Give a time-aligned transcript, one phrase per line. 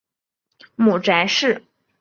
[0.77, 1.63] 母翟氏。